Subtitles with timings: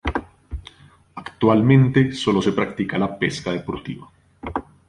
[1.13, 4.09] Actualmente sólo se practica la pesca deportiva.